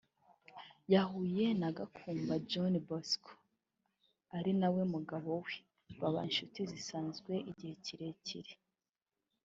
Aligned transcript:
yahuye 0.93 1.45
na 1.61 1.69
Gakumba 1.77 2.33
John 2.49 2.73
Bosco 2.87 3.31
(ari 4.37 4.51
nawe 4.59 4.81
mugabo 4.93 5.29
we) 5.43 5.53
baba 5.99 6.21
inshuti 6.29 6.59
zisanzwe 6.71 7.31
igihe 7.51 7.73
kirekire 7.85 8.53